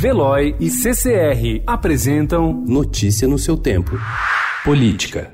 [0.00, 3.98] Veloy e CCR apresentam Notícia no seu tempo.
[4.64, 5.30] Política.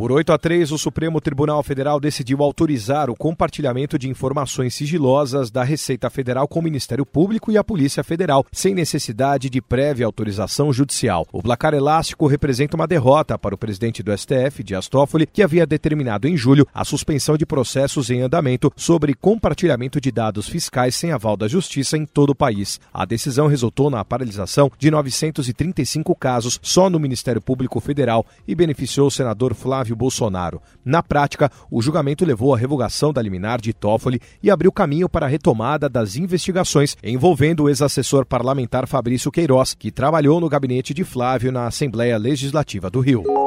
[0.00, 5.50] Por 8 a 3, o Supremo Tribunal Federal decidiu autorizar o compartilhamento de informações sigilosas
[5.50, 10.06] da Receita Federal com o Ministério Público e a Polícia Federal, sem necessidade de prévia
[10.06, 11.26] autorização judicial.
[11.30, 15.66] O placar elástico representa uma derrota para o presidente do STF, Dias Toffoli, que havia
[15.66, 21.12] determinado em julho a suspensão de processos em andamento sobre compartilhamento de dados fiscais sem
[21.12, 22.80] aval da Justiça em todo o país.
[22.90, 29.06] A decisão resultou na paralisação de 935 casos só no Ministério Público Federal e beneficiou
[29.06, 30.62] o senador Flávio Flávio Bolsonaro.
[30.84, 35.26] Na prática, o julgamento levou à revogação da liminar de Toffoli e abriu caminho para
[35.26, 41.04] a retomada das investigações envolvendo o ex-assessor parlamentar Fabrício Queiroz, que trabalhou no gabinete de
[41.04, 43.39] Flávio na Assembleia Legislativa do Rio.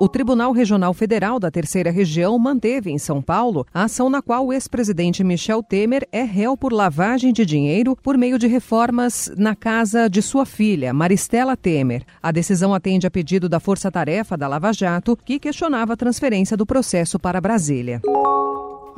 [0.00, 4.46] O Tribunal Regional Federal da Terceira Região manteve em São Paulo a ação na qual
[4.46, 9.56] o ex-presidente Michel Temer é réu por lavagem de dinheiro por meio de reformas na
[9.56, 12.04] casa de sua filha, Maristela Temer.
[12.22, 16.56] A decisão atende a pedido da Força Tarefa da Lava Jato, que questionava a transferência
[16.56, 18.00] do processo para Brasília.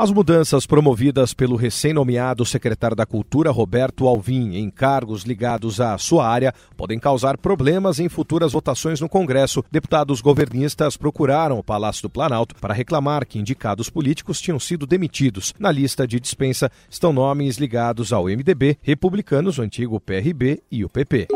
[0.00, 6.26] As mudanças promovidas pelo recém-nomeado secretário da Cultura, Roberto Alvim, em cargos ligados à sua
[6.26, 9.62] área, podem causar problemas em futuras votações no Congresso.
[9.70, 15.52] Deputados governistas procuraram o Palácio do Planalto para reclamar que indicados políticos tinham sido demitidos.
[15.58, 20.88] Na lista de dispensa estão nomes ligados ao MDB, republicanos, o antigo PRB e o
[20.88, 21.28] PP.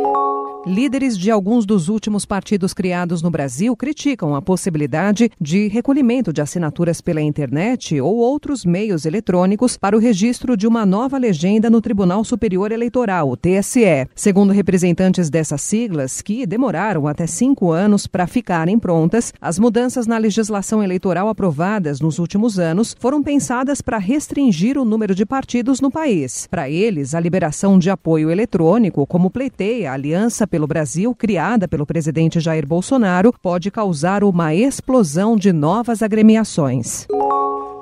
[0.66, 6.40] Líderes de alguns dos últimos partidos criados no Brasil criticam a possibilidade de recolhimento de
[6.40, 11.82] assinaturas pela internet ou outros meios eletrônicos para o registro de uma nova legenda no
[11.82, 14.08] Tribunal Superior Eleitoral, o TSE.
[14.14, 20.16] Segundo representantes dessas siglas, que demoraram até cinco anos para ficarem prontas, as mudanças na
[20.16, 25.90] legislação eleitoral aprovadas nos últimos anos foram pensadas para restringir o número de partidos no
[25.90, 26.46] país.
[26.50, 31.84] Para eles, a liberação de apoio eletrônico, como pleiteia a Aliança pelo Brasil, criada pelo
[31.84, 37.08] presidente Jair Bolsonaro, pode causar uma explosão de novas agremiações.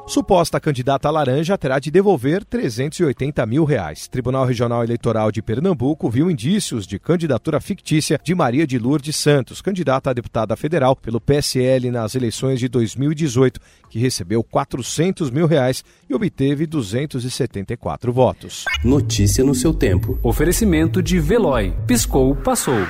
[0.06, 4.08] Suposta candidata laranja terá de devolver 380 mil reais.
[4.08, 9.62] Tribunal Regional Eleitoral de Pernambuco viu indícios de candidatura fictícia de Maria de Lourdes Santos,
[9.62, 15.84] candidata a deputada federal pelo PSL nas eleições de 2018, que recebeu 400 mil reais
[16.10, 18.64] e obteve 274 votos.
[18.84, 20.18] Notícia no seu tempo.
[20.22, 21.72] Oferecimento de Veloy.
[21.86, 22.86] Piscou, passou.